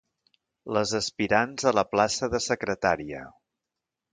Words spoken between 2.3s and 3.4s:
de secretària.